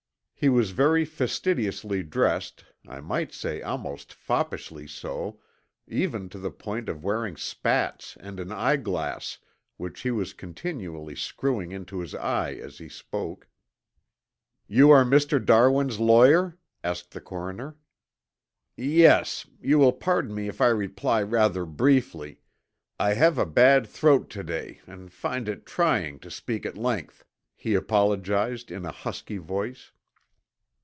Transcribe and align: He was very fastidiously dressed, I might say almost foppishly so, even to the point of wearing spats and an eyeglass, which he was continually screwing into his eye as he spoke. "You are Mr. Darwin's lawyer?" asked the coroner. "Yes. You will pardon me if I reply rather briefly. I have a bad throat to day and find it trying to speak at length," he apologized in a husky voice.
He 0.43 0.49
was 0.49 0.71
very 0.71 1.05
fastidiously 1.05 2.01
dressed, 2.01 2.65
I 2.87 2.99
might 2.99 3.31
say 3.31 3.61
almost 3.61 4.11
foppishly 4.11 4.87
so, 4.87 5.39
even 5.85 6.29
to 6.29 6.39
the 6.39 6.49
point 6.49 6.89
of 6.89 7.03
wearing 7.03 7.37
spats 7.37 8.17
and 8.19 8.39
an 8.39 8.51
eyeglass, 8.51 9.37
which 9.77 10.01
he 10.01 10.09
was 10.09 10.33
continually 10.33 11.15
screwing 11.15 11.71
into 11.71 11.99
his 11.99 12.15
eye 12.15 12.53
as 12.55 12.79
he 12.79 12.89
spoke. 12.89 13.47
"You 14.65 14.89
are 14.89 15.05
Mr. 15.05 15.37
Darwin's 15.39 15.99
lawyer?" 15.99 16.57
asked 16.83 17.11
the 17.11 17.21
coroner. 17.21 17.77
"Yes. 18.75 19.45
You 19.61 19.77
will 19.77 19.93
pardon 19.93 20.33
me 20.33 20.47
if 20.47 20.59
I 20.59 20.69
reply 20.69 21.21
rather 21.21 21.65
briefly. 21.67 22.41
I 22.99 23.13
have 23.13 23.37
a 23.37 23.45
bad 23.45 23.85
throat 23.85 24.31
to 24.31 24.43
day 24.43 24.81
and 24.87 25.13
find 25.13 25.47
it 25.47 25.67
trying 25.67 26.17
to 26.17 26.31
speak 26.31 26.65
at 26.65 26.79
length," 26.79 27.23
he 27.55 27.75
apologized 27.75 28.71
in 28.71 28.85
a 28.87 28.91
husky 28.91 29.37
voice. 29.37 29.91